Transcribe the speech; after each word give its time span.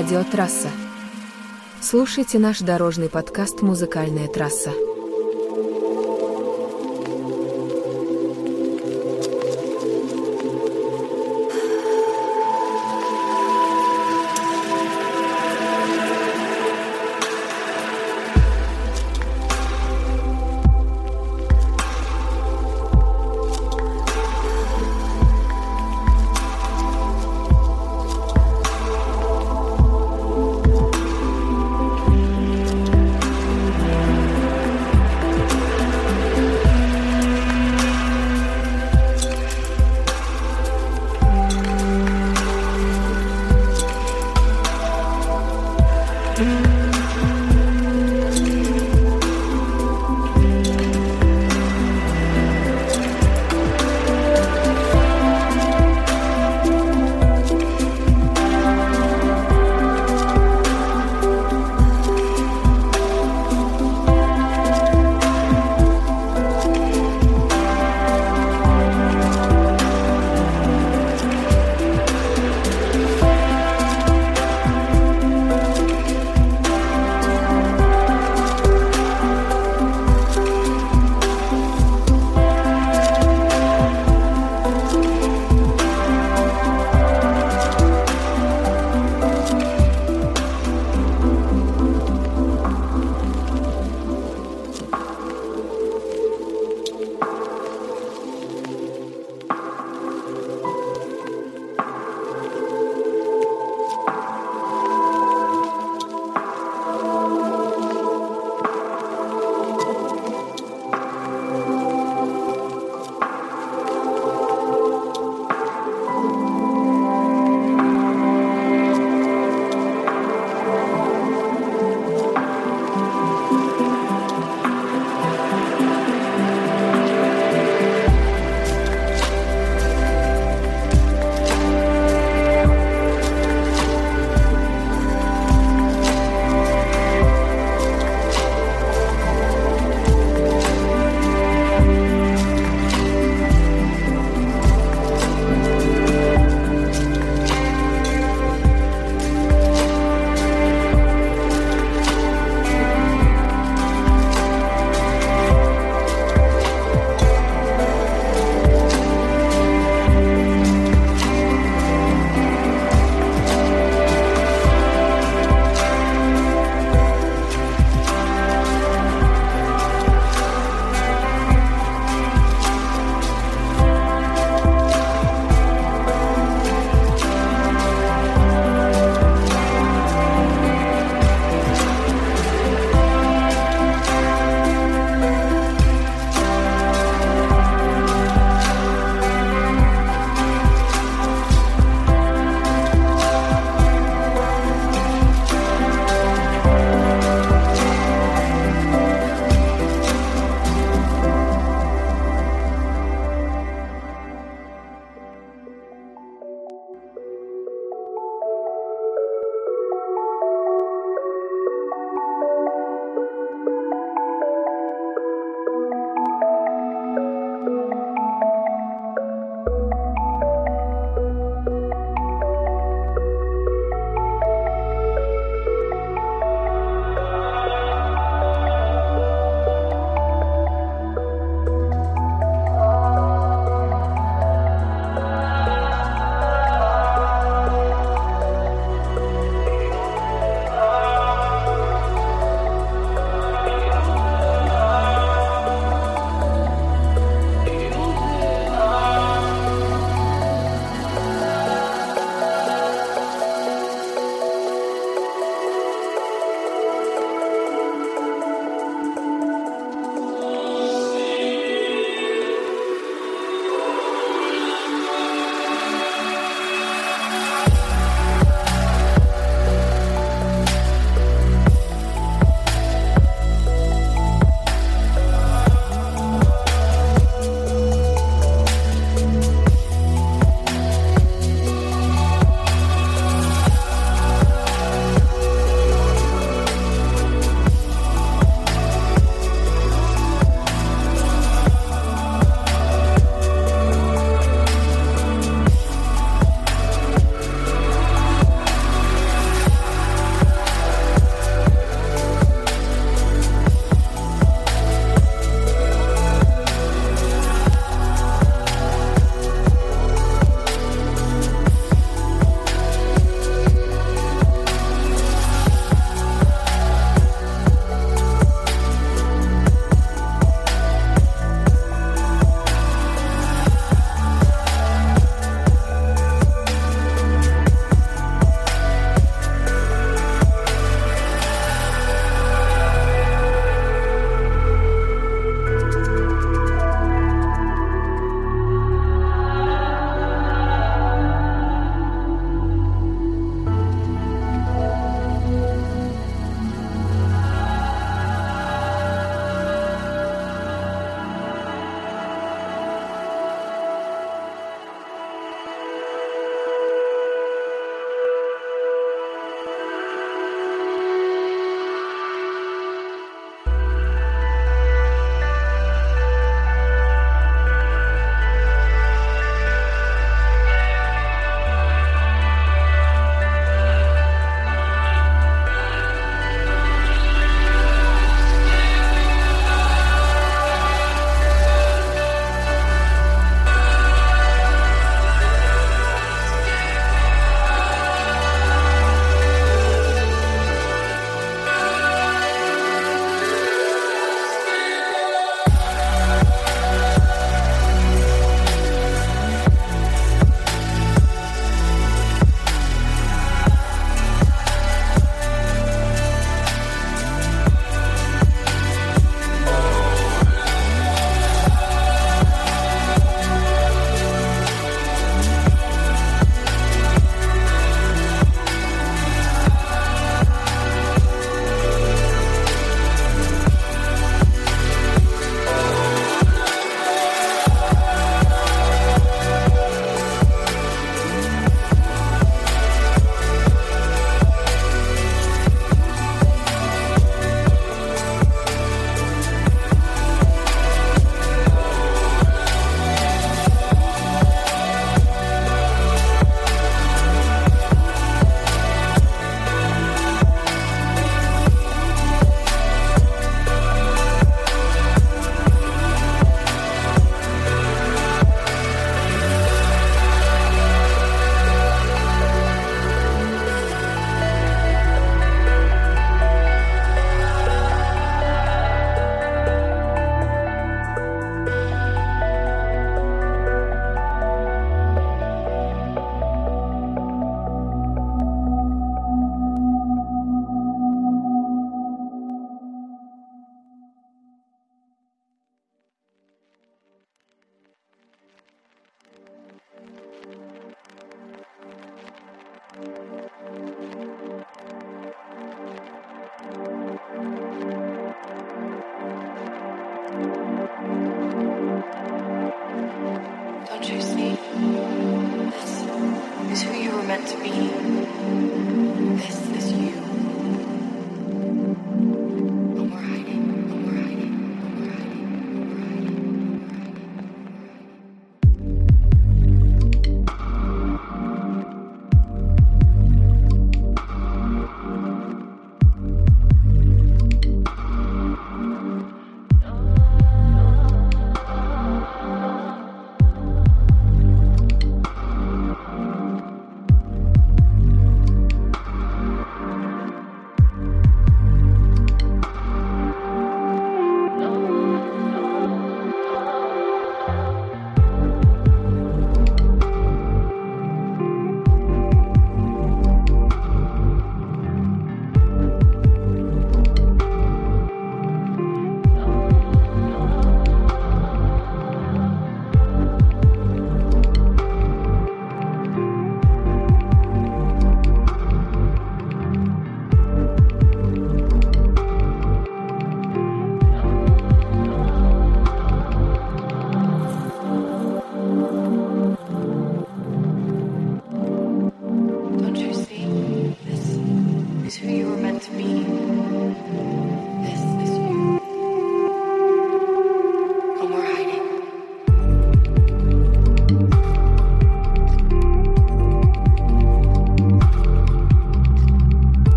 Радио 0.00 0.24
Трасса. 0.24 0.70
Слушайте 1.82 2.38
наш 2.38 2.60
дорожный 2.60 3.10
подкаст 3.10 3.60
«Музыкальная 3.60 4.28
трасса». 4.28 4.70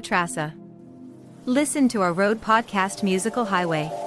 Trassa. 0.00 0.54
Listen 1.46 1.88
to 1.88 2.02
our 2.02 2.12
road 2.12 2.40
podcast 2.40 3.02
Musical 3.02 3.44
Highway. 3.44 4.03